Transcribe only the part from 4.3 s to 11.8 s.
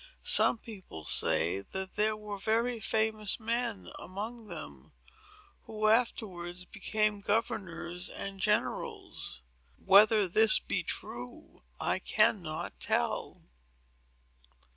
them, who afterwards became governors and generals. Whether this be true,